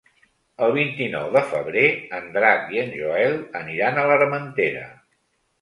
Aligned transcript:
El 0.67 0.71
vint-i-nou 0.77 1.27
de 1.35 1.43
febrer 1.51 1.83
en 2.21 2.27
Drac 2.39 2.73
i 2.77 2.81
en 2.85 2.91
Joel 3.03 3.39
aniran 3.63 4.01
a 4.01 4.07
l'Armentera. 4.13 4.85